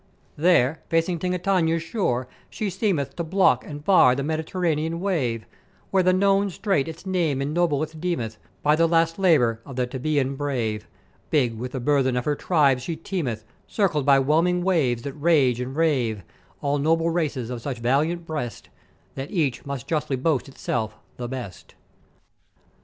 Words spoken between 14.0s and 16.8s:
by whelming waves that rage and rave; all